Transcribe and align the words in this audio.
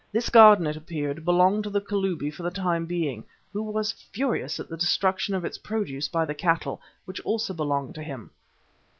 This 0.11 0.29
garden, 0.31 0.65
it 0.65 0.75
appeared, 0.75 1.23
belonged 1.23 1.63
to 1.65 1.69
the 1.69 1.79
Kalubi 1.79 2.31
for 2.31 2.41
the 2.41 2.49
time 2.49 2.87
being, 2.87 3.23
who 3.53 3.61
was 3.61 3.91
furious 3.91 4.59
at 4.59 4.67
the 4.67 4.75
destruction 4.75 5.35
of 5.35 5.45
its 5.45 5.59
produce 5.59 6.07
by 6.07 6.25
the 6.25 6.33
cattle 6.33 6.81
which 7.05 7.19
also 7.21 7.53
belonged 7.53 7.93
to 7.93 8.01
him. 8.01 8.31